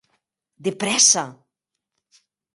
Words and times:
De 0.67 0.71
prèssa! 0.83 1.25